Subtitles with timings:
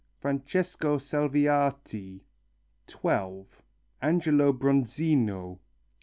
[0.19, 2.21] Francesco Salviati.
[2.87, 3.45] 12.
[4.01, 5.59] Angelo Bronzino.